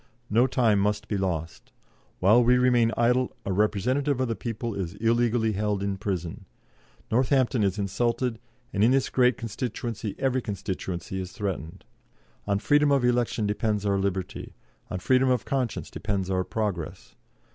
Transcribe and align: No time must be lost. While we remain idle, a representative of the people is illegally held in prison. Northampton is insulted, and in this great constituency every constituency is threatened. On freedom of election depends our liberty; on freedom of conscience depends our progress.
No 0.31 0.47
time 0.47 0.79
must 0.79 1.07
be 1.07 1.15
lost. 1.15 1.71
While 2.19 2.43
we 2.43 2.57
remain 2.57 2.91
idle, 2.97 3.35
a 3.45 3.53
representative 3.53 4.19
of 4.19 4.27
the 4.27 4.35
people 4.35 4.73
is 4.73 4.95
illegally 4.95 5.51
held 5.51 5.83
in 5.83 5.97
prison. 5.97 6.45
Northampton 7.11 7.63
is 7.63 7.77
insulted, 7.77 8.39
and 8.73 8.83
in 8.83 8.89
this 8.89 9.09
great 9.11 9.37
constituency 9.37 10.15
every 10.17 10.41
constituency 10.41 11.21
is 11.21 11.33
threatened. 11.33 11.85
On 12.47 12.57
freedom 12.57 12.91
of 12.91 13.05
election 13.05 13.45
depends 13.45 13.85
our 13.85 13.99
liberty; 13.99 14.55
on 14.89 14.97
freedom 14.97 15.29
of 15.29 15.45
conscience 15.45 15.91
depends 15.91 16.31
our 16.31 16.43
progress. 16.43 17.13